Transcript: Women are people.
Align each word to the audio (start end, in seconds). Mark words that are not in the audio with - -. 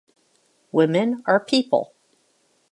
Women 0.71 1.21
are 1.27 1.39
people. 1.39 1.93